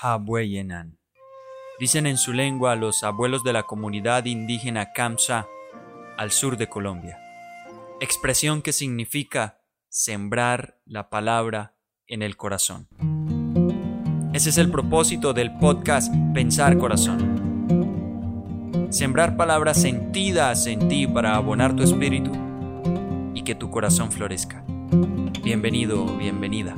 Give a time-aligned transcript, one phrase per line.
[0.00, 0.96] Habueyenan.
[1.80, 5.48] Dicen en su lengua los abuelos de la comunidad indígena Kamsa
[6.16, 7.18] al sur de Colombia.
[8.00, 11.74] Expresión que significa sembrar la palabra
[12.06, 12.86] en el corazón.
[14.32, 17.36] Ese es el propósito del podcast Pensar Corazón.
[18.90, 22.30] Sembrar palabras sentidas en ti para abonar tu espíritu
[23.34, 24.64] y que tu corazón florezca.
[25.42, 26.76] Bienvenido, bienvenida.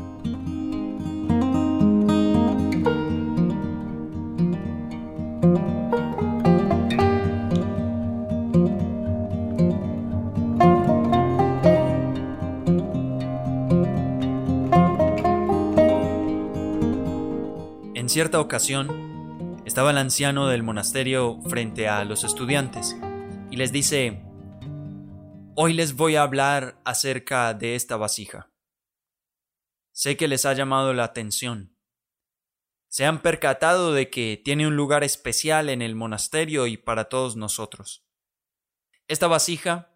[18.10, 22.96] Cierta ocasión, estaba el anciano del monasterio frente a los estudiantes
[23.52, 24.24] y les dice,
[25.55, 28.50] Hoy les voy a hablar acerca de esta vasija.
[29.92, 31.77] Sé que les ha llamado la atención.
[32.88, 37.36] Se han percatado de que tiene un lugar especial en el monasterio y para todos
[37.36, 38.05] nosotros.
[39.06, 39.95] Esta vasija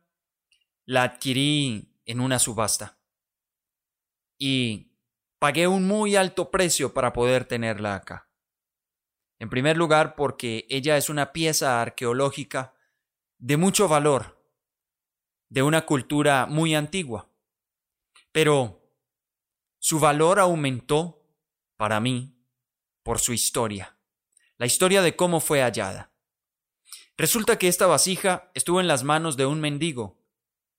[0.85, 2.97] la adquirí en una subasta
[4.39, 4.94] y
[5.45, 8.31] pagué un muy alto precio para poder tenerla acá.
[9.39, 12.73] En primer lugar, porque ella es una pieza arqueológica
[13.37, 14.43] de mucho valor,
[15.51, 17.29] de una cultura muy antigua.
[18.33, 18.91] Pero
[19.81, 21.29] su valor aumentó
[21.77, 22.43] para mí
[23.03, 23.99] por su historia,
[24.57, 26.11] la historia de cómo fue hallada.
[27.19, 30.25] Resulta que esta vasija estuvo en las manos de un mendigo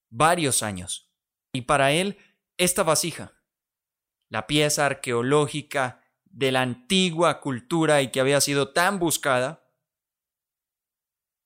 [0.09, 1.11] varios años,
[1.53, 2.17] y para él
[2.57, 3.34] esta vasija
[4.29, 9.71] la pieza arqueológica de la antigua cultura y que había sido tan buscada,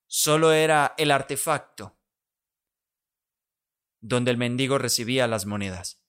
[0.06, 1.96] solo era el artefacto
[4.00, 6.00] donde el mendigo recibía las monedas.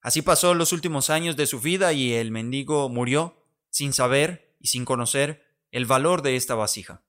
[0.00, 4.68] Así pasó los últimos años de su vida y el mendigo murió sin saber y
[4.68, 7.02] sin conocer el valor de esta vasija.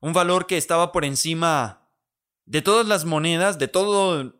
[0.00, 1.88] Un valor que estaba por encima
[2.44, 4.34] de todas las monedas, de todo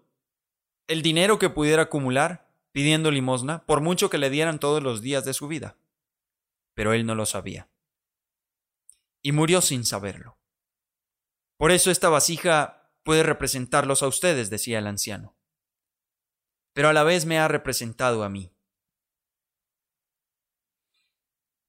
[0.88, 5.24] el dinero que pudiera acumular pidiendo limosna, por mucho que le dieran todos los días
[5.24, 5.78] de su vida.
[6.74, 7.70] Pero él no lo sabía.
[9.22, 10.38] Y murió sin saberlo.
[11.56, 15.34] Por eso esta vasija puede representarlos a ustedes, decía el anciano.
[16.74, 18.53] Pero a la vez me ha representado a mí.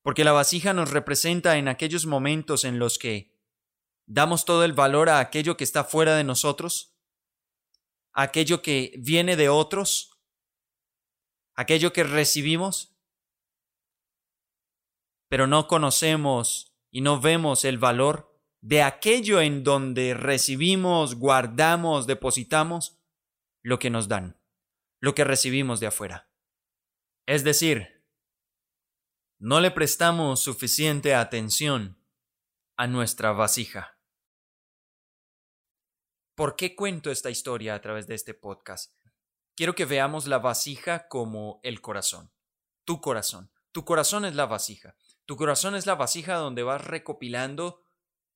[0.02, 3.34] Porque la vasija nos representa en aquellos momentos en los que
[4.06, 6.97] damos todo el valor a aquello que está fuera de nosotros
[8.18, 10.20] aquello que viene de otros,
[11.56, 12.98] aquello que recibimos,
[15.30, 22.98] pero no conocemos y no vemos el valor de aquello en donde recibimos, guardamos, depositamos
[23.62, 24.42] lo que nos dan,
[25.00, 26.32] lo que recibimos de afuera.
[27.28, 28.04] Es decir,
[29.38, 32.04] no le prestamos suficiente atención
[32.78, 33.97] a nuestra vasija.
[36.38, 38.94] ¿Por qué cuento esta historia a través de este podcast?
[39.56, 42.32] Quiero que veamos la vasija como el corazón,
[42.86, 43.50] tu corazón.
[43.72, 44.96] Tu corazón es la vasija.
[45.26, 47.82] Tu corazón es la vasija donde vas recopilando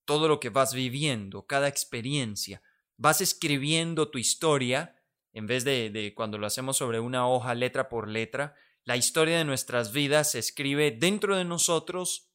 [0.03, 2.63] todo lo que vas viviendo, cada experiencia.
[2.97, 4.99] Vas escribiendo tu historia,
[5.31, 9.45] en vez de, cuando lo hacemos sobre una hoja letra por letra, la historia de
[9.45, 12.31] nuestras vidas se escribe dentro de nosotros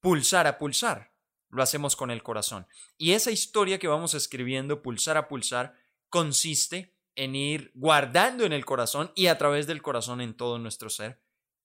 [0.00, 1.11] pulsar a pulsar
[1.52, 2.66] lo hacemos con el corazón.
[2.98, 5.76] Y esa historia que vamos escribiendo pulsar a pulsar
[6.08, 10.90] consiste en ir guardando en el corazón y a través del corazón en todo nuestro
[10.90, 11.20] ser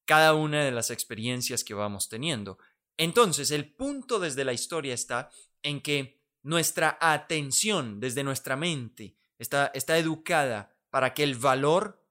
[0.07, 2.57] cada una de las experiencias que vamos teniendo.
[2.97, 5.29] Entonces, el punto desde la historia está
[5.61, 12.01] en que nuestra atención desde nuestra mente está, está educada para que el valor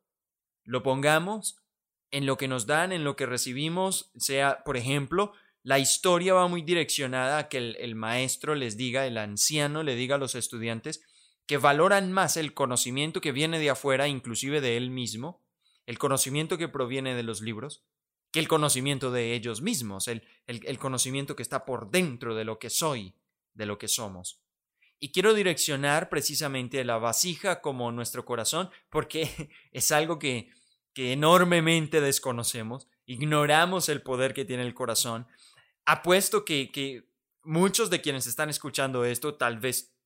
[0.64, 1.56] lo pongamos
[2.10, 5.32] en lo que nos dan, en lo que recibimos, sea, por ejemplo,
[5.66, 10.14] la historia va muy direccionada a que el, maestro les diga, el anciano le diga
[10.14, 11.02] a los estudiantes
[11.44, 15.42] que valoran más el conocimiento que viene de afuera, inclusive de él mismo,
[15.84, 17.82] el conocimiento que proviene de los libros,
[18.30, 20.22] que el conocimiento de ellos mismos, el,
[20.78, 23.14] conocimiento que está por dentro de lo que soy,
[23.52, 24.40] de lo que somos.
[25.00, 30.52] Y quiero direccionar precisamente la vasija como nuestro corazón, porque es algo que
[30.94, 35.26] enormemente desconocemos, ignoramos el poder que tiene el corazón,
[35.86, 37.08] apuesto que,
[37.42, 39.96] muchos de quienes están escuchando esto, tal vez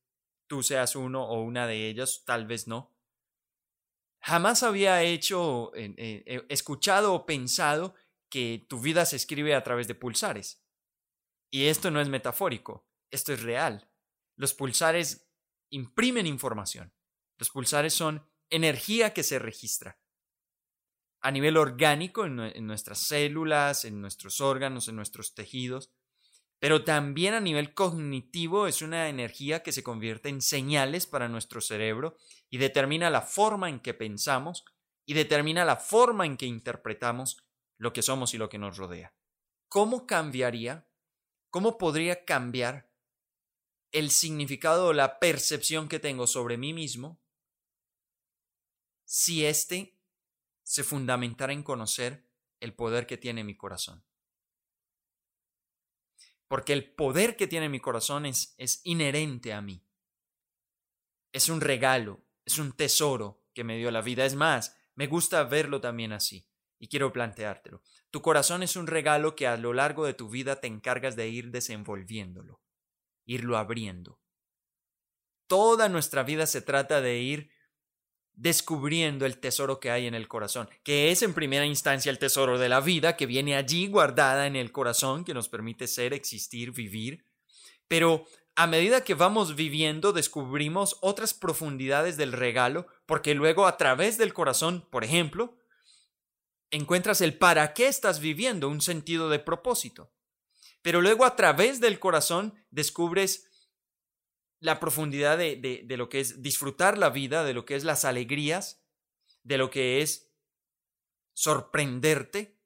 [0.47, 2.95] tú seas uno o una de ellas, tal vez no.
[4.21, 7.95] Jamás había hecho, eh, escuchado o pensado
[8.29, 10.63] que tu vida se escribe a través de pulsares.
[11.49, 13.89] Y esto no es metafórico, esto es real.
[14.37, 15.27] Los pulsares
[15.71, 16.93] imprimen información.
[17.37, 20.00] Los pulsares son energía que se registra.
[21.21, 25.91] A nivel orgánico, en, nuestras células, en nuestros órganos, en nuestros tejidos,
[26.59, 31.61] pero también a nivel cognitivo es una energía que se convierte en señales para nuestro
[31.61, 32.17] cerebro
[32.49, 34.65] y determina la forma en que pensamos
[35.05, 37.43] y determina la forma en que interpretamos
[37.77, 39.15] lo que somos y lo que nos rodea.
[39.69, 40.87] ¿Cómo cambiaría?
[41.49, 42.91] ¿Cómo podría cambiar
[43.91, 47.21] el significado o la percepción que tengo sobre mí mismo
[49.05, 50.00] si éste
[50.71, 52.25] se fundamentara en conocer
[52.59, 54.05] el poder que tiene mi corazón.
[56.47, 59.85] Porque el poder que tiene mi corazón es, es inherente a mí.
[61.33, 64.25] Es un regalo, es un tesoro que me dio la vida.
[64.25, 66.47] Es más, me gusta verlo también así.
[66.77, 67.81] Y quiero planteártelo.
[68.09, 71.29] Tu corazón es un regalo que a lo largo de tu vida te encargas de
[71.29, 72.61] ir desenvolviéndolo
[73.25, 74.19] irlo abriendo.
[75.47, 77.50] Toda nuestra vida se trata de ir
[78.33, 82.57] descubriendo el tesoro que hay en el corazón, que es en primera instancia el tesoro
[82.57, 86.71] de la vida que viene allí guardada en el corazón, que nos permite ser, existir,
[86.71, 87.25] vivir.
[87.87, 88.25] Pero
[88.55, 94.33] a medida que vamos viviendo descubrimos otras profundidades del regalo, porque luego a través del
[94.33, 95.57] corazón, por ejemplo,
[96.71, 100.11] encuentras el para qué estás viviendo, un sentido de propósito.
[100.81, 103.50] Pero luego a través del corazón descubres
[104.61, 108.81] la profundidad de, lo que es disfrutar la vida, de lo que es las alegrías,
[109.43, 110.31] de lo que es
[111.33, 112.57] sorprenderte,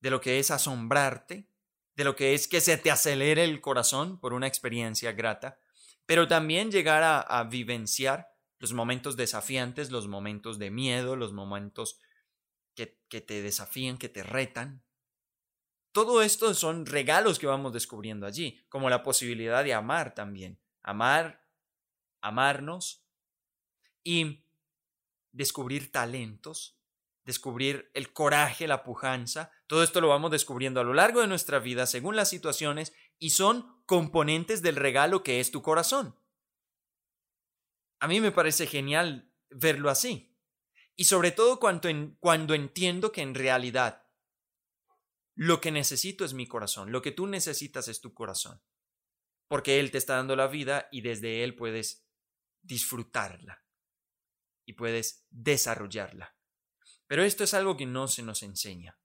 [0.00, 1.48] de lo que es asombrarte,
[1.96, 5.58] de lo que es que se te acelere el corazón por una experiencia grata,
[6.04, 8.28] pero también llegar a vivenciar
[8.58, 12.00] los momentos desafiantes, los momentos de miedo, los momentos
[12.74, 14.84] que, que te desafían, que te retan,
[15.94, 20.58] todo esto son regalos que vamos descubriendo allí, como la posibilidad de amar también.
[20.82, 21.43] Amar,
[22.24, 23.04] amarnos
[24.02, 24.44] y
[25.32, 26.80] descubrir talentos,
[27.24, 29.52] descubrir el coraje, la pujanza.
[29.66, 33.30] Todo esto lo vamos descubriendo a lo largo de nuestra vida según las situaciones y
[33.30, 36.18] son componentes del regalo que es tu corazón.
[38.00, 40.34] A mí me parece genial verlo así.
[40.96, 41.90] Y sobre todo cuando,
[42.20, 44.06] cuando entiendo que en realidad
[45.34, 48.62] lo que necesito es mi corazón, lo que tú necesitas es tu corazón,
[49.48, 52.03] porque Él te está dando la vida y desde Él puedes
[52.64, 53.62] disfrutarla
[54.66, 56.34] y puedes desarrollarla.
[57.06, 58.98] Pero esto es algo que no se nos enseña.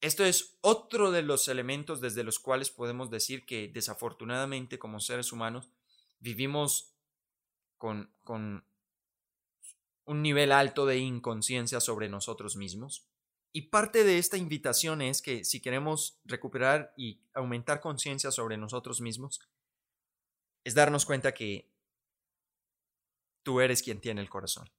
[0.00, 5.32] Esto es otro de los elementos desde los cuales podemos decir que desafortunadamente como seres
[5.32, 5.70] humanos
[6.18, 6.92] vivimos
[7.78, 8.64] con, con
[10.04, 13.06] un nivel alto de inconsciencia sobre nosotros mismos
[13.52, 19.02] y parte de esta invitación es que si queremos recuperar y aumentar conciencia sobre nosotros
[19.02, 19.40] mismos,
[20.64, 21.70] es darnos cuenta que
[23.42, 24.70] tú eres quien tiene el corazón.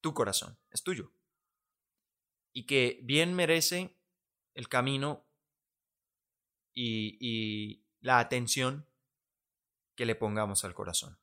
[0.00, 1.12] Tu corazón es tuyo.
[2.52, 3.96] Y que bien merece
[4.54, 5.26] el camino
[6.74, 8.86] y, la atención
[9.96, 11.18] que le pongamos al corazón.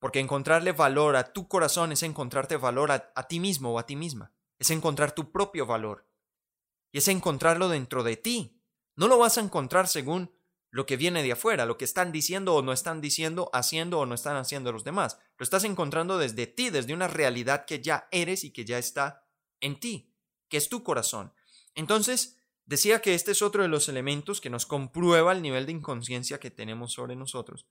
[0.00, 3.94] Porque encontrarle valor a tu corazón es encontrarte valor a ti mismo o a ti
[3.94, 6.06] misma es encontrar tu propio valor.
[6.92, 8.62] Y es encontrarlo dentro de ti.
[8.96, 10.32] No lo vas a encontrar según
[10.74, 14.06] lo que viene de afuera, lo que están diciendo o no están diciendo, haciendo o
[14.06, 15.20] no están haciendo los demás.
[15.38, 19.24] Lo estás encontrando desde ti, desde una realidad que ya eres y que ya está
[19.60, 20.12] en ti,
[20.48, 21.32] que es tu corazón.
[21.76, 25.70] Entonces, decía que este es otro de los elementos que nos comprueba el nivel de
[25.70, 27.68] inconsciencia que tenemos sobre nosotros.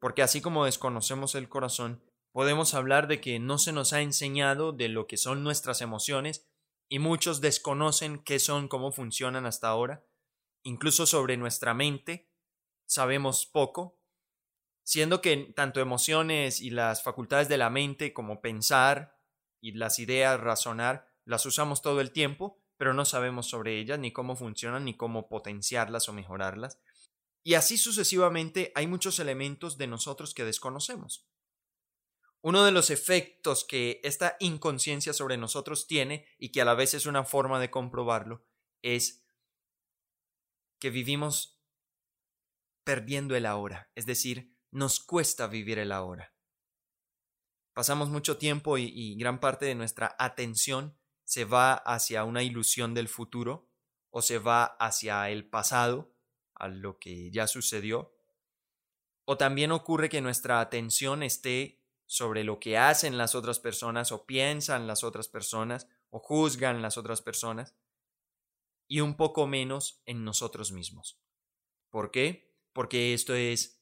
[0.00, 4.72] Porque así como desconocemos el corazón, podemos hablar de que no se nos ha enseñado
[4.72, 6.48] de lo que son nuestras emociones
[6.88, 10.04] y muchos desconocen qué son, cómo funcionan hasta ahora.
[10.64, 12.31] Incluso sobre nuestra mente
[12.86, 13.98] sabemos poco,
[14.84, 19.18] siendo que tanto emociones y las facultades de la mente como pensar
[19.60, 24.12] y las ideas, razonar, las usamos todo el tiempo, pero no sabemos sobre ellas, ni
[24.12, 26.80] cómo funcionan, ni cómo potenciarlas o mejorarlas.
[27.44, 31.28] Y así sucesivamente hay muchos elementos de nosotros que desconocemos.
[32.40, 36.94] Uno de los efectos que esta inconsciencia sobre nosotros tiene y que a la vez
[36.94, 38.44] es una forma de comprobarlo
[38.82, 39.24] es
[40.80, 41.61] que vivimos
[42.84, 46.32] perdiendo el ahora, es decir, nos cuesta vivir el ahora.
[47.74, 53.08] Pasamos mucho tiempo y, gran parte de nuestra atención se va hacia una ilusión del
[53.08, 53.70] futuro
[54.10, 56.14] o se va hacia el pasado,
[56.54, 58.14] a lo que ya sucedió.
[59.24, 64.26] O también ocurre que nuestra atención esté sobre lo que hacen las otras personas o
[64.26, 67.74] piensan las otras personas o juzgan las otras personas
[68.86, 71.18] y un poco menos en nosotros mismos.
[71.88, 72.51] ¿Por qué?
[72.72, 73.80] Porque esto es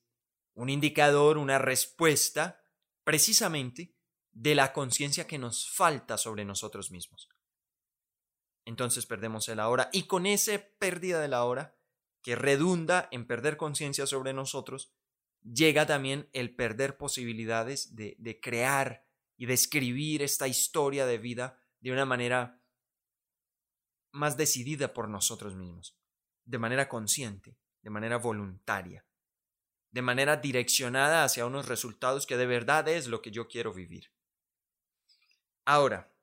[0.54, 2.60] un indicador, una respuesta
[3.04, 3.94] precisamente
[4.32, 7.28] de la conciencia que nos falta sobre nosotros mismos.
[8.64, 9.88] entonces perdemos el ahora.
[9.92, 11.76] Y con esa pérdida de la hora,
[12.22, 14.92] que redunda en perder conciencia sobre nosotros,
[15.42, 19.06] llega también el perder posibilidades de, de crear
[19.36, 22.62] y de escribir esta historia de vida de una manera
[24.12, 25.98] más decidida por nosotros mismos,
[26.44, 29.04] de manera consciente, de manera voluntaria,
[29.90, 34.12] de manera direccionada hacia unos resultados que de verdad es lo que yo quiero vivir.
[35.64, 36.14] Ahora,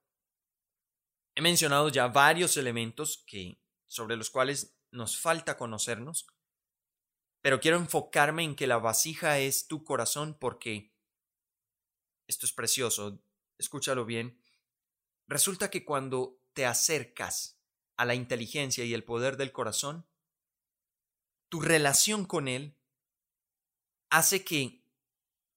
[1.36, 6.28] he mencionado ya varios elementos que, sobre los cuales nos falta conocernos,
[7.42, 10.94] pero quiero enfocarme en que la vasija es tu corazón porque
[12.28, 13.22] esto es precioso,
[13.58, 14.42] escúchalo bien.
[15.28, 17.62] Resulta que cuando te acercas
[17.96, 20.08] a la inteligencia y el poder del corazón,
[21.50, 22.75] tu relación con él
[24.10, 24.84] hace que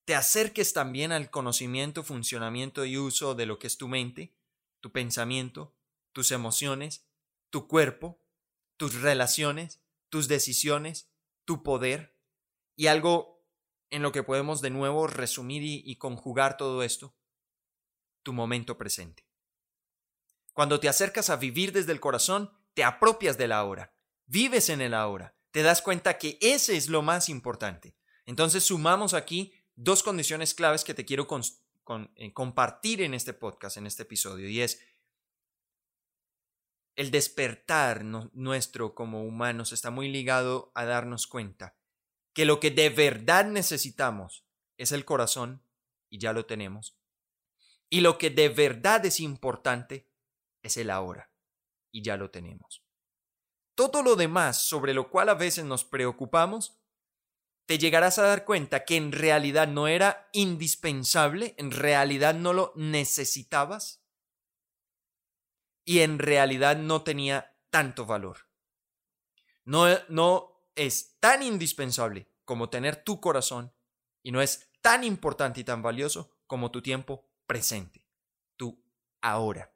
[0.04, 4.35] te acerques también al conocimiento, funcionamiento y uso de lo que es tu mente,
[4.80, 5.76] tu pensamiento,
[6.12, 7.06] tus emociones,
[7.50, 8.20] tu cuerpo,
[8.76, 11.11] tus relaciones, tus decisiones,
[11.44, 12.16] tu poder
[12.76, 13.44] y algo
[13.90, 17.14] en lo que podemos de nuevo resumir y, conjugar todo esto,
[18.23, 19.26] tu momento presente.
[20.52, 23.94] Cuando te acercas a vivir desde el corazón, te apropias de la ahora,
[24.26, 27.97] vives en el ahora, te das cuenta que ese es lo más importante.
[28.26, 31.26] Entonces sumamos aquí dos condiciones claves que te quiero
[32.14, 34.80] eh, compartir en este podcast, en este episodio, y es
[36.97, 41.76] el despertar nuestro como humanos está muy ligado a darnos cuenta
[42.35, 44.45] que lo que de verdad necesitamos
[44.76, 45.64] es el corazón,
[46.11, 46.99] y ya lo tenemos,
[47.88, 50.09] y lo que de verdad es importante
[50.62, 51.33] es el ahora,
[51.90, 52.85] y ya lo tenemos.
[53.80, 56.78] Todo lo demás sobre lo cual a veces nos preocupamos,
[57.64, 62.75] te llegarás a dar cuenta que en realidad no era indispensable, en realidad no lo
[62.76, 64.04] necesitabas
[65.87, 68.49] y en realidad no tenía tanto valor.
[69.64, 73.72] No, no es tan indispensable como tener tu corazón
[74.22, 78.04] y no es tan importante y tan valioso como tu tiempo presente,
[78.56, 78.84] tu
[79.22, 79.72] ahora.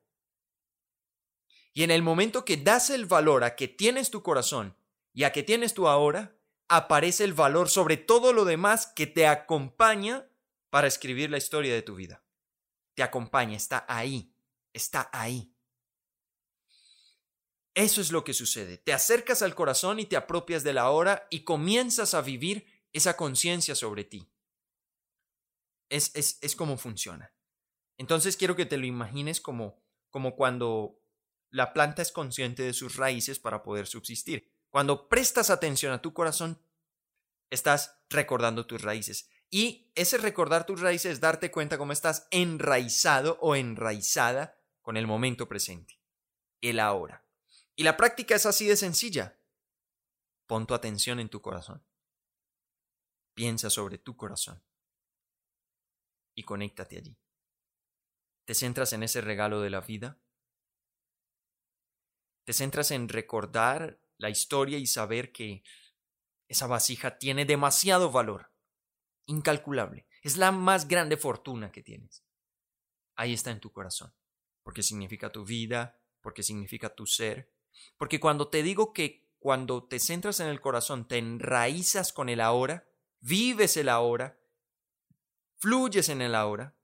[1.75, 4.77] Y en el momento que das el valor a que tienes tu corazón
[5.13, 6.39] y a que tienes tu ahora,
[6.69, 10.29] aparece el valor sobre todo lo demás que te acompaña
[10.71, 12.25] para escribir la historia de tu vida.
[12.95, 14.33] Te acompaña, está ahí,
[14.73, 15.53] está ahí.
[17.75, 18.79] Eso es lo que sucede.
[18.79, 23.17] Te acercas al corazón y te apropias de la hora y comienzas a vivir esa
[23.17, 24.31] conciencia sobre ti.
[25.89, 27.35] Es, es, es como funciona.
[27.99, 31.04] Entonces quiero que te lo imagines como, como cuando
[31.55, 34.51] la planta es consciente de sus raíces para poder subsistir.
[34.71, 36.61] Cuando prestas atención a tu corazón,
[37.49, 39.31] estás recordando tus raíces.
[39.51, 45.07] Y ese recordar tus raíces es darte cuenta cómo estás enraizado o enraizada con el
[45.07, 46.01] momento presente,
[46.61, 47.25] el ahora.
[47.77, 49.39] Y la práctica es así de sencilla.
[50.49, 51.85] Pon tu atención en tu corazón.
[53.33, 54.61] Piensa sobre tu corazón.
[56.35, 57.17] Y conéctate allí.
[58.45, 60.19] ¿Te centras en ese regalo de la vida?
[62.45, 65.65] ¿Te centras en recordar la historia y saber que
[66.49, 68.53] esa vasija tiene demasiado valor?
[69.27, 70.07] Incalculable.
[70.23, 72.25] Es la más grande fortuna que tienes.
[73.17, 74.15] Ahí está en tu corazón.
[74.63, 77.53] Porque significa tu vida, porque significa tu ser,
[77.97, 82.41] porque cuando te digo que cuando te centras en el corazón, te enraizas con el
[82.41, 82.89] ahora,
[83.21, 84.39] vives el ahora,
[85.57, 86.75] fluyes en el ahora,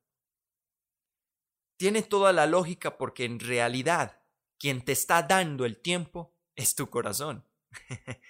[1.76, 4.19] tiene toda la lógica porque en realidad
[4.60, 7.48] quien te está dando el tiempo es tu corazón.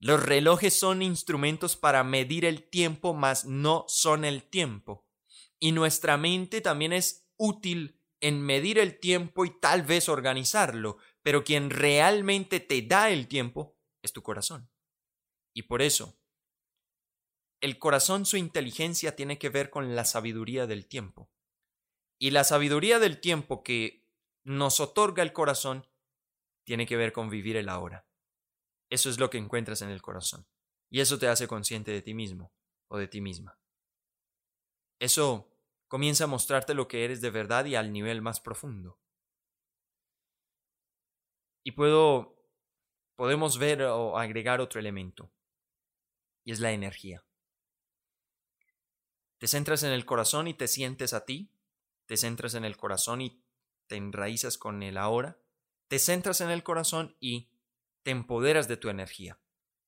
[0.00, 5.06] Los relojes son instrumentos para medir el tiempo, mas no son el tiempo.
[5.60, 11.44] Y nuestra mente también es útil en medir el tiempo y tal vez organizarlo, pero
[11.44, 14.70] quien realmente te da el tiempo es tu corazón.
[15.54, 16.18] Y por eso,
[17.60, 21.30] el corazón, su inteligencia tiene que ver con la sabiduría del tiempo.
[22.18, 23.99] Y la sabiduría del tiempo que
[24.44, 25.86] nos otorga el corazón
[26.64, 28.06] tiene que ver con vivir el ahora.
[28.88, 30.46] Eso es lo que encuentras en el corazón.
[30.88, 32.52] Y eso te hace consciente de ti mismo
[32.88, 33.58] o de ti misma.
[34.98, 35.50] Eso
[35.88, 39.00] comienza a mostrarte lo que eres de verdad y al nivel más profundo.
[41.64, 42.36] Y puedo,
[43.16, 45.32] podemos ver o agregar otro elemento,
[46.44, 47.24] y es la energía.
[49.38, 51.50] Te centras en el corazón y te sientes a ti,
[52.06, 53.42] te centras en el corazón y
[53.90, 55.36] te enraizas con el ahora,
[55.88, 57.50] te centras en el corazón y
[58.04, 59.40] te empoderas de tu energía,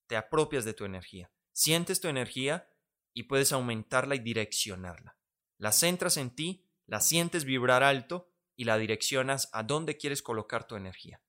[0.09, 2.69] te apropias de tu energía, sientes tu energía
[3.15, 5.17] y puedes aumentarla y direccionarla.
[5.57, 10.67] La centras en ti, la sientes vibrar alto y la direccionas a dónde quieres colocar
[10.67, 11.23] tu energía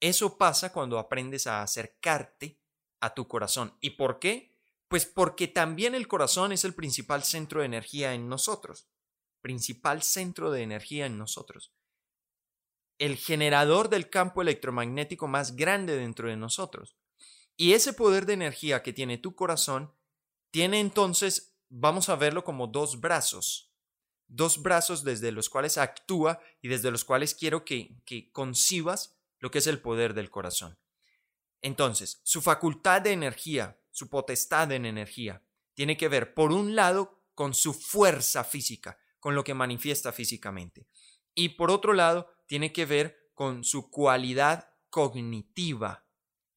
[0.00, 2.58] Eso pasa cuando aprendes a acercarte
[3.00, 3.76] a tu corazón.
[3.82, 4.56] ¿Y por qué?
[4.88, 8.88] Pues porque también el corazón es el principal centro de energía en nosotros.
[9.42, 11.76] Principal centro de energía en nosotros.
[12.98, 16.96] El generador del campo electromagnético más grande dentro de nosotros.
[17.56, 19.92] Y ese poder de energía que tiene tu corazón
[20.50, 23.72] tiene entonces, vamos a verlo como dos brazos.
[24.28, 29.50] Dos brazos desde los cuales actúa y desde los cuales quiero que, que concibas lo
[29.50, 30.78] que es el poder del corazón.
[31.62, 35.42] Entonces, su facultad de energía, su potestad en energía,
[35.74, 40.86] tiene que ver, por un lado, con su fuerza física, con lo que manifiesta físicamente.
[41.34, 46.06] Y por otro lado, tiene que ver con su cualidad cognitiva,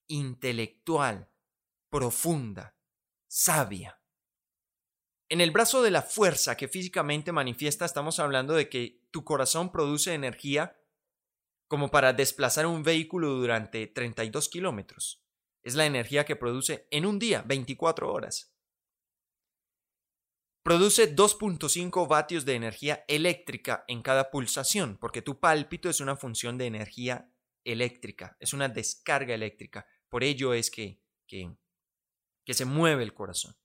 [0.07, 1.29] intelectual,
[1.89, 2.77] profunda,
[3.27, 4.01] sabia.
[5.27, 9.71] En el brazo de la fuerza que físicamente manifiesta estamos hablando de que tu corazón
[9.71, 10.79] produce energía
[11.67, 15.23] como para desplazar un vehículo durante 32 kilómetros.
[15.61, 18.55] Es la energía que produce en un día, 24 horas.
[20.69, 26.59] Produce 2.5 vatios de energía eléctrica en cada pulsación, porque tu pálpito es una función
[26.59, 27.33] de energía
[27.63, 29.87] eléctrica, es una descarga eléctrica.
[30.09, 31.55] Por ello es que, que,
[32.53, 33.57] se mueve el corazón.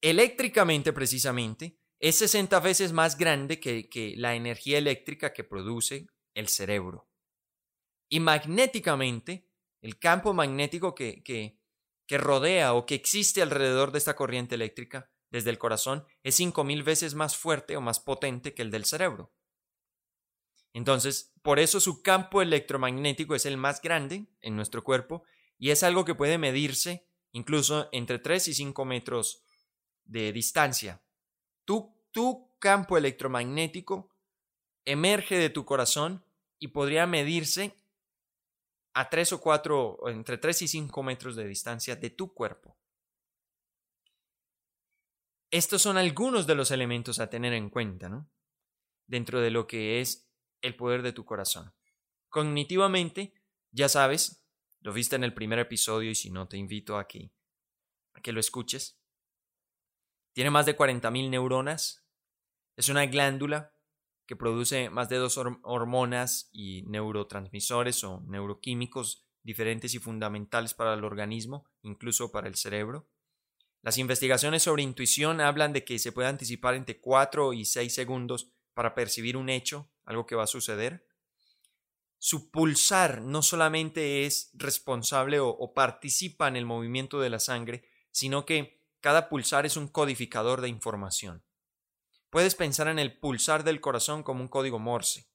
[0.00, 6.48] Eléctricamente, precisamente, es 60 veces más grande que, que la energía eléctrica que produce el
[6.48, 7.10] cerebro.
[8.08, 9.50] Y magnéticamente,
[9.82, 11.60] el campo magnético que, que,
[12.06, 16.84] que rodea o que existe alrededor de esta corriente eléctrica desde el corazón es 5.000
[16.84, 19.32] veces más fuerte o más potente que el del cerebro.
[20.72, 25.24] Entonces, por eso su campo electromagnético es el más grande en nuestro cuerpo
[25.58, 29.42] y es algo que puede medirse incluso entre 3 y 5 metros
[30.04, 31.02] de distancia.
[31.64, 34.10] Tu, tu campo electromagnético
[34.84, 36.24] emerge de tu corazón
[36.58, 37.76] y podría medirse
[38.94, 42.77] a 3 o 4, entre 3 y 5 metros de distancia de tu cuerpo.
[45.50, 48.30] Estos son algunos de los elementos a tener en cuenta, ¿no?
[49.06, 50.30] Dentro de lo que es
[50.60, 51.72] el poder de tu corazón.
[52.28, 53.32] Cognitivamente,
[53.70, 54.44] ya sabes,
[54.80, 57.32] lo viste en el primer episodio y si no, te invito a que,
[58.14, 59.00] a que lo escuches.
[60.34, 62.04] Tiene más de 40.000 neuronas.
[62.76, 63.74] Es una glándula
[64.26, 71.02] que produce más de dos hormonas y neurotransmisores o neuroquímicos diferentes y fundamentales para el
[71.02, 73.08] organismo, incluso para el cerebro.
[73.82, 78.50] Las investigaciones sobre intuición hablan de que se puede anticipar entre 4 y 6 segundos
[78.74, 81.06] para percibir un hecho, algo que va a suceder.
[82.18, 87.84] Su pulsar no solamente es responsable o, o participa en el movimiento de la sangre,
[88.10, 91.44] sino que cada pulsar es un codificador de información.
[92.30, 95.28] Puedes pensar en el pulsar del corazón como un código Morse,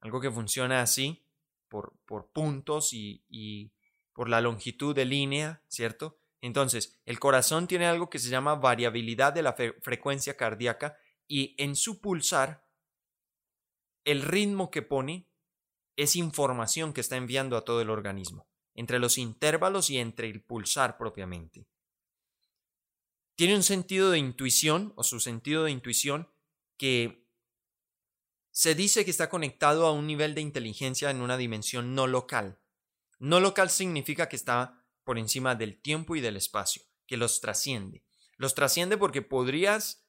[0.00, 1.22] algo que funciona así,
[1.68, 3.72] por, por puntos y, y
[4.12, 6.18] por la longitud de línea, ¿cierto?
[6.46, 11.76] Entonces, el corazón tiene algo que se llama variabilidad de la frecuencia cardíaca y en
[11.76, 12.64] su pulsar,
[14.04, 15.28] el ritmo que pone
[15.96, 20.42] es información que está enviando a todo el organismo, entre los intervalos y entre el
[20.42, 21.66] pulsar propiamente
[23.36, 26.28] tiene un sentido de intuición o su sentido de intuición
[26.78, 27.28] que
[28.50, 32.58] se dice que está conectado a un nivel de inteligencia en una dimensión no local.
[33.18, 38.02] No local significa que está por encima del tiempo y del espacio, que los trasciende.
[38.36, 40.04] Los trasciende porque podrías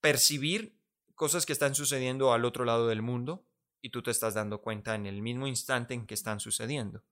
[0.00, 0.82] percibir
[1.14, 3.46] cosas que están sucediendo al otro lado del mundo
[3.80, 7.04] y tú te estás dando cuenta en el mismo instante en que están sucediendo.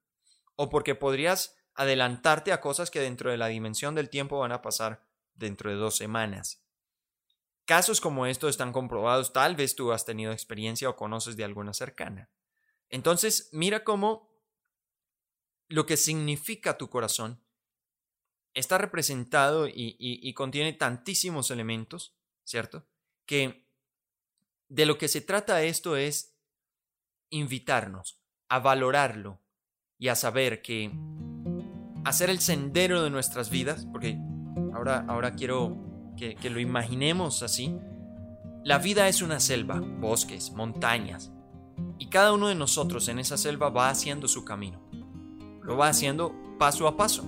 [0.57, 4.61] O porque podrías adelantarte a cosas que dentro de la dimensión del tiempo van a
[4.61, 6.65] pasar dentro de dos semanas.
[7.65, 11.75] Casos como estos están comprobados, tal vez tú has tenido experiencia o conoces de alguna
[11.75, 12.29] cercana.
[12.89, 14.30] Entonces, mira cómo
[15.71, 17.41] lo que significa tu corazón
[18.55, 22.85] está representado y, contiene tantísimos elementos, ¿cierto?
[23.25, 23.69] Que
[24.69, 26.37] de lo que se trata esto es
[27.31, 29.41] invitarnos a valorarlo
[29.97, 30.91] y a saber que
[32.05, 34.19] hacer el sendero de nuestras vidas, porque
[34.75, 37.77] ahora, quiero que, que lo imaginemos así.
[38.65, 41.31] La vida es una selva, bosques, montañas,
[41.97, 44.90] y cada uno de nosotros en esa selva va haciendo su camino.
[45.71, 47.23] Lo va haciendo paso a paso.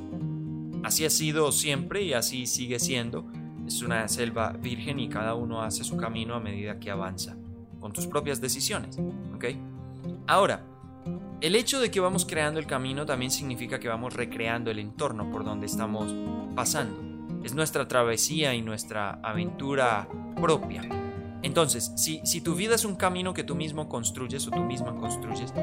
[0.82, 3.24] Así ha sido siempre y así sigue siendo.
[3.68, 7.36] Es una selva virgen y cada uno hace su camino a medida que avanza,
[7.78, 8.98] con tus propias decisiones.
[9.32, 9.44] ¿ok?
[10.26, 10.64] Ahora,
[11.40, 15.30] el hecho de que vamos creando el camino también significa que vamos recreando el entorno
[15.30, 16.12] por donde estamos
[16.56, 17.00] pasando
[17.44, 20.08] es nuestra travesía y nuestra aventura
[20.40, 20.82] propia.
[21.42, 24.96] Entonces, si, si tu vida es un camino que tú mismo construyes o tú misma
[24.96, 25.54] construyes,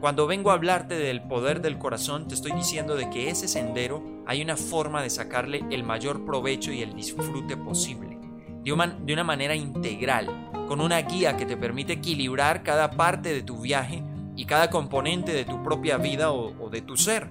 [0.00, 4.22] Cuando vengo a hablarte del poder del corazón, te estoy diciendo de que ese sendero
[4.26, 8.16] hay una forma de sacarle el mayor provecho y el disfrute posible,
[8.62, 13.60] de una, manera integral, con una guía que te permite equilibrar cada parte de tu
[13.60, 14.04] viaje
[14.36, 17.28] y cada componente de tu propia vida o, o de tu ser.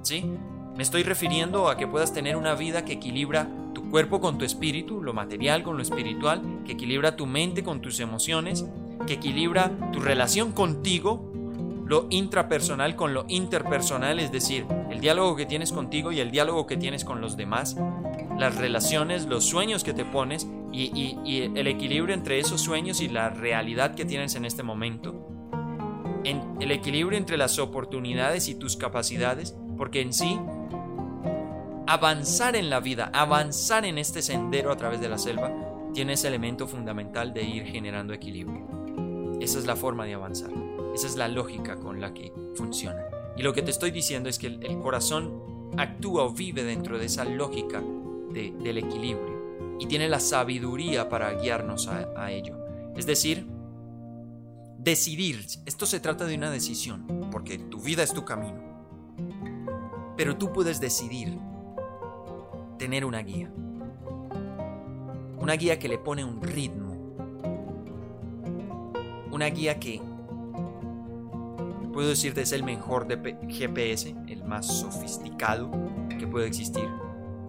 [0.00, 0.24] ¿Sí?
[0.74, 4.46] Me estoy refiriendo a que puedas tener una vida que equilibra tu cuerpo con tu
[4.46, 8.64] espíritu, lo material con lo espiritual, que equilibra tu mente con tus emociones,
[9.06, 11.35] que equilibra tu relación contigo,
[11.86, 16.66] lo intrapersonal con lo interpersonal, es decir, el diálogo que tienes contigo y el diálogo
[16.66, 17.76] que tienes con los demás,
[18.36, 23.30] las relaciones, los sueños que te pones y, el equilibrio entre esos sueños y la
[23.30, 25.14] realidad que tienes en este momento,
[26.24, 30.40] en el equilibrio entre las oportunidades y tus capacidades, porque en sí
[31.86, 35.52] avanzar en la vida, avanzar en este sendero a través de la selva,
[35.94, 39.38] tiene ese elemento fundamental de ir generando equilibrio.
[39.40, 40.65] Esa es la forma de avanzar.
[40.96, 43.04] Esa es la lógica con la que funciona.
[43.36, 47.04] Y lo que te estoy diciendo es que el, corazón actúa o vive dentro de
[47.04, 47.82] esa lógica
[48.32, 52.56] del equilibrio y tiene la sabiduría para guiarnos a, a ello.
[52.96, 53.46] Es decir,
[54.78, 55.44] decidir.
[55.66, 58.62] Esto se trata de una decisión, porque tu vida es tu camino.
[60.16, 61.38] Pero tú puedes decidir
[62.78, 63.52] tener una guía.
[65.38, 66.96] Una guía que le pone un ritmo.
[69.30, 70.00] Una guía que,
[71.96, 75.70] puedo decirte, es el mejor de GPS, el más sofisticado
[76.18, 76.86] que puede existir,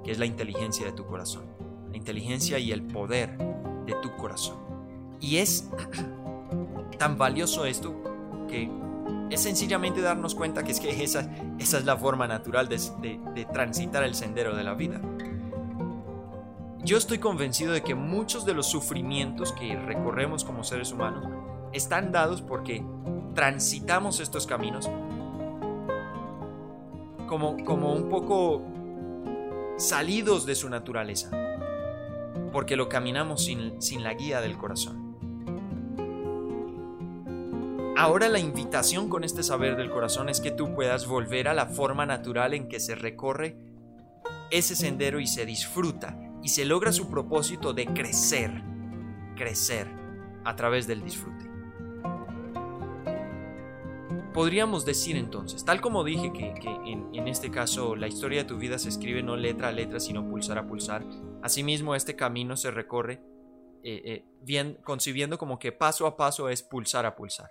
[0.05, 1.43] que es la inteligencia de tu corazón.
[1.91, 3.37] La inteligencia y el poder
[3.85, 4.55] de tu corazón.
[5.19, 5.69] Y es
[6.97, 7.93] tan valioso esto
[8.47, 8.71] que
[9.29, 11.29] es sencillamente darnos cuenta que es que esa,
[11.59, 12.79] esa es la forma natural de,
[13.35, 15.01] de, transitar el sendero de la vida.
[16.85, 21.25] Yo estoy convencido de que muchos de los sufrimientos que recorremos como seres humanos
[21.73, 22.81] están dados porque
[23.37, 24.89] transitamos estos caminos
[27.27, 28.63] como, como un poco
[29.77, 31.29] salidos de su naturaleza,
[32.51, 35.05] porque lo caminamos sin, sin la guía del corazón.
[37.95, 41.67] Ahora la invitación con este saber del corazón es que tú puedas volver a la
[41.67, 43.55] forma natural en que se recorre
[44.49, 48.63] ese sendero y se disfruta y se logra su propósito de crecer,
[49.35, 49.87] crecer
[50.43, 51.46] a través del disfrute.
[54.37, 56.53] Podríamos decir entonces, tal como dije que,
[56.85, 60.29] en, este caso la historia de tu vida se escribe no letra a letra, sino
[60.29, 61.03] pulsar a pulsar,
[61.41, 63.13] asimismo este camino se recorre
[63.83, 67.49] eh, eh, bien, concibiendo como que paso a paso es pulsar a pulsar.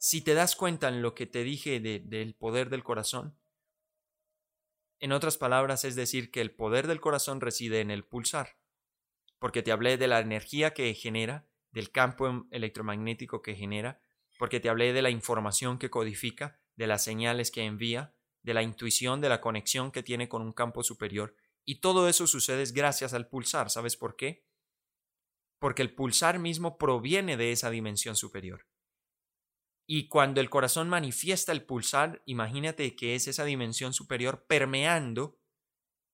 [0.00, 3.38] Si te das cuenta en lo que te dije del poder del corazón,
[4.98, 8.56] en otras palabras, es decir, que el poder del corazón reside en el pulsar,
[9.38, 14.00] porque te hablé de la energía que genera, del campo em, electromagnético que genera,
[14.44, 18.62] porque te hablé de la información que codifica, de las señales que envía, de la
[18.62, 23.14] intuición, de la conexión que tiene con un campo superior, y todo eso sucede gracias
[23.14, 23.70] al pulsar.
[23.70, 24.46] ¿Sabes por qué?
[25.58, 28.68] Porque el pulsar mismo proviene de esa dimensión superior.
[29.88, 35.40] Y cuando el corazón manifiesta el pulsar, imagínate que es esa dimensión superior permeando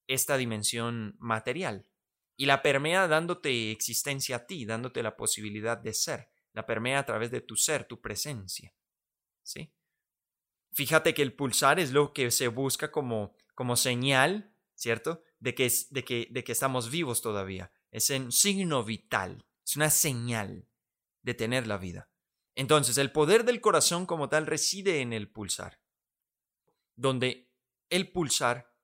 [0.06, 1.90] esta dimensión material.
[2.36, 6.29] Y la permea dándote existencia a ti, dándote la posibilidad de ser.
[6.52, 8.74] La permea a través de tu ser, tu presencia.
[9.42, 9.72] ¿Sí?
[10.72, 15.22] Fíjate que el pulsar es lo que se busca como, como señal, ¿cierto?
[15.38, 17.72] De que, es, de, que, de que estamos vivos todavía.
[17.90, 20.68] Es un signo vital, es una señal
[21.22, 22.10] de tener la vida.
[22.54, 25.80] Entonces, el poder del corazón como tal reside en el pulsar,
[26.94, 27.50] donde
[27.88, 28.74] el pulsar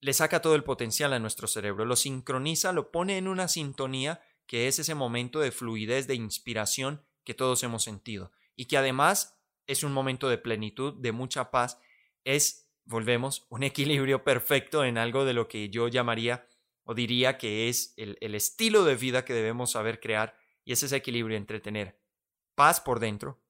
[0.00, 4.20] le saca todo el potencial a nuestro cerebro, lo sincroniza, lo pone en una sintonía
[4.46, 9.38] que es ese momento de fluidez, de inspiración que todos hemos sentido y que además
[9.66, 11.80] es un momento de plenitud, de mucha paz,
[12.24, 16.46] es, volvemos, un equilibrio perfecto en algo de lo que yo llamaría
[16.84, 20.82] o diría que es el, el estilo de vida que debemos saber crear y es
[20.82, 22.00] ese equilibrio entre tener
[22.54, 23.40] paz por dentro,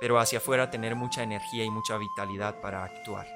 [0.00, 3.26] pero hacia afuera tener mucha energía y mucha vitalidad para actuar.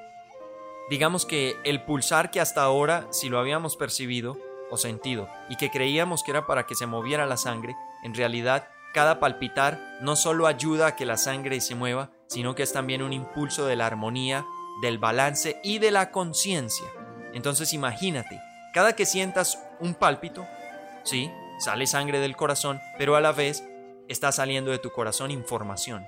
[0.89, 4.39] Digamos que el pulsar que hasta ahora, si lo habíamos percibido
[4.71, 8.67] o sentido y que creíamos que era para que se moviera la sangre, en realidad
[8.93, 13.01] cada palpitar no solo ayuda a que la sangre se mueva, sino que es también
[13.01, 14.45] un impulso de la armonía,
[14.81, 16.87] del balance y de la conciencia.
[17.33, 18.39] Entonces imagínate,
[18.73, 20.47] cada que sientas un pálpito,
[21.03, 23.63] sí, sale sangre del corazón, pero a la vez
[24.07, 26.07] está saliendo de tu corazón información.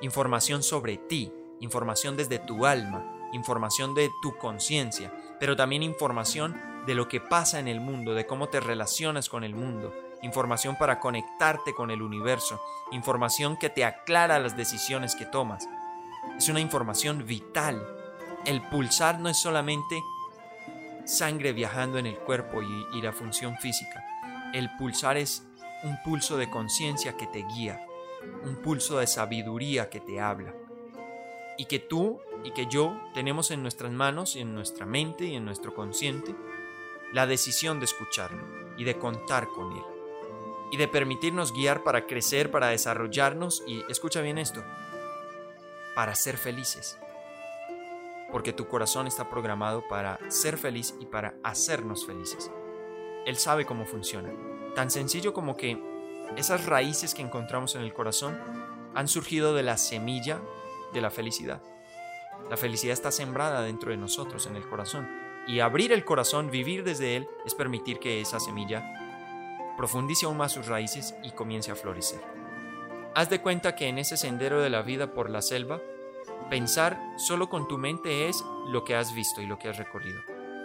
[0.00, 6.94] Información sobre ti, información desde tu alma, información de tu conciencia, pero también información de
[6.94, 11.00] lo que pasa en el mundo, de cómo te relacionas con el mundo, información para
[11.00, 12.60] conectarte con el universo,
[12.92, 15.68] información que te aclara las decisiones que tomas.
[16.38, 17.84] Es una información vital.
[18.44, 20.00] El pulsar no es solamente
[21.04, 24.04] sangre viajando en el cuerpo y, la función física.
[24.52, 25.44] El pulsar es
[25.82, 27.84] un pulso de conciencia que te guía,
[28.44, 30.54] un pulso de sabiduría que te habla.
[31.58, 35.36] Y que tú y que yo tenemos en nuestras manos y en nuestra mente y
[35.36, 36.34] en nuestro consciente
[37.16, 38.44] la decisión de escucharlo
[38.76, 39.82] y de contar con él.
[40.70, 44.62] Y de permitirnos guiar para crecer, para desarrollarnos y, escucha bien esto,
[45.94, 46.98] para ser felices
[48.36, 52.50] porque tu corazón está programado para ser feliz y para hacernos felices.
[53.24, 54.30] Él sabe cómo funciona.
[54.74, 55.80] Tan sencillo como que
[56.36, 58.38] esas raíces que encontramos en el corazón
[58.94, 60.42] han surgido de la semilla
[60.92, 61.62] de la felicidad.
[62.50, 65.25] La felicidad está sembrada dentro de nosotros, en el corazón.
[65.46, 68.84] Y abrir el corazón, vivir desde él, es permitir que esa semilla
[69.76, 72.20] profundice aún más sus raíces y comience a florecer.
[73.14, 75.80] Haz de cuenta que en ese sendero de la vida por la selva,
[76.50, 80.20] Pensar solo con tu mente es lo que has visto y lo que has recorrido.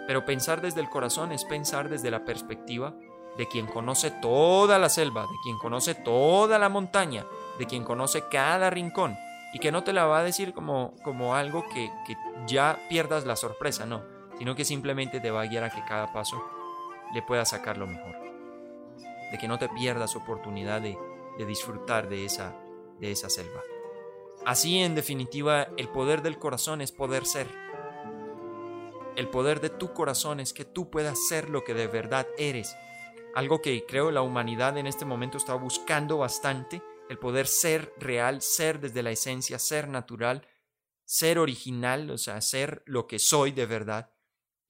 [0.06, 2.94] Pero pensar desde el corazón es pensar desde la perspectiva
[3.36, 7.26] de quien conoce toda la selva, de quien conoce toda la montaña,
[7.58, 9.16] de quien conoce cada rincón
[9.52, 11.90] y que no te la va a decir como, como algo que,
[12.46, 14.02] ya pierdas la sorpresa, no,
[14.42, 16.42] sino que simplemente te va a guiar a que cada paso
[17.14, 18.16] le puedas sacar lo mejor,
[19.30, 20.98] de que no te pierdas oportunidad de,
[21.38, 22.52] de disfrutar de esa,
[22.98, 23.60] de esa selva.
[24.44, 27.46] Así, en definitiva, el poder del corazón es poder ser.
[29.14, 32.74] El poder de tu corazón es que tú puedas ser lo que de verdad eres.
[33.36, 38.42] Algo que creo la humanidad en este momento está buscando bastante, el poder ser real,
[38.42, 40.48] ser desde la esencia, ser natural,
[41.04, 44.11] ser original, o sea, ser lo que soy de verdad,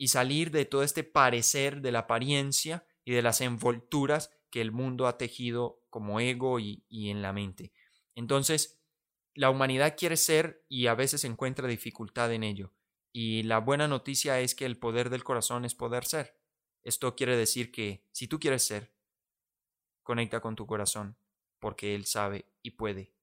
[0.02, 4.72] y salir de todo este parecer de la apariencia y de las envolturas que el
[4.72, 7.72] mundo ha tejido como ego y, en la mente.
[8.16, 8.82] Entonces,
[9.32, 12.74] la humanidad quiere ser y a veces encuentra dificultad en ello.
[13.12, 16.36] Y la buena noticia es que el poder del corazón es poder ser.
[16.82, 18.92] Esto quiere decir que si tú quieres ser,
[20.02, 21.16] conecta con tu corazón,
[21.60, 23.14] porque Él sabe y puede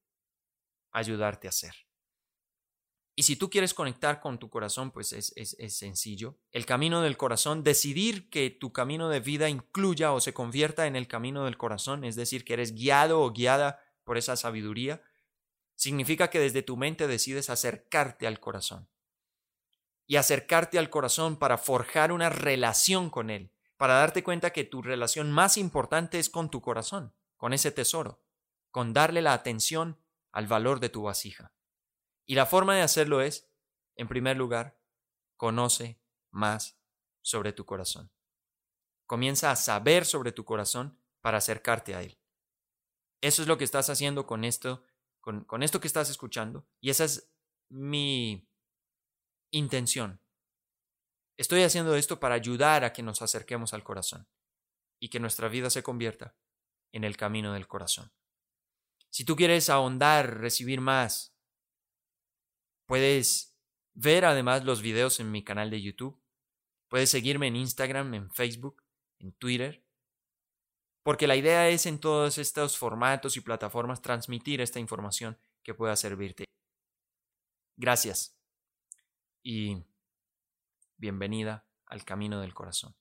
[0.94, 1.88] ayudarte a ser.
[3.20, 6.38] Y si tú quieres conectar con tu corazón, pues es, es, sencillo.
[6.52, 10.96] El camino del corazón, decidir que tu camino de vida incluya o se convierta en
[10.96, 15.02] el camino del corazón, es decir, que eres guiado o guiada por esa sabiduría,
[15.76, 18.88] significa que desde tu mente decides acercarte al corazón.
[20.08, 24.82] Y acercarte al corazón para forjar una relación con él, para darte cuenta que tu
[24.82, 28.24] relación más importante es con tu corazón, con ese tesoro,
[28.72, 30.00] con darle la atención
[30.32, 31.52] al valor de tu vasija.
[32.30, 33.50] Y la forma de hacerlo es,
[33.96, 34.78] en primer lugar,
[35.36, 36.78] conoce más
[37.22, 38.12] sobre tu corazón.
[39.08, 42.20] Comienza a saber sobre tu corazón para acercarte a él.
[43.22, 44.84] Eso es lo que estás haciendo con esto
[45.22, 46.68] con, esto que estás escuchando.
[46.80, 47.32] Y esa es
[47.70, 48.48] mi
[49.52, 50.22] intención.
[51.36, 54.28] Estoy haciendo esto para ayudar a que nos acerquemos al corazón
[55.00, 56.36] y que nuestra vida se convierta
[56.92, 58.12] en el camino del corazón.
[59.10, 61.36] Si tú quieres ahondar, recibir más,
[62.89, 63.56] puedes
[63.93, 66.19] ver además los videos en mi canal de YouTube.
[66.89, 68.84] Puedes seguirme en Instagram, en Facebook,
[69.19, 69.86] en Twitter
[71.10, 75.95] porque la idea es en todos estos formatos y plataformas transmitir esta información que pueda
[75.95, 76.45] servirte.
[77.78, 78.38] Gracias
[79.41, 79.84] y
[80.97, 82.95] bienvenida al camino del corazón.